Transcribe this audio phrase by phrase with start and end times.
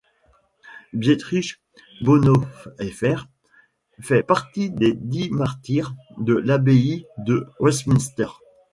[0.93, 1.61] Dietrich
[2.01, 3.17] Bonhoeffer
[3.99, 8.29] fait partie des dix Martyrs de l'abbaye de Westminster.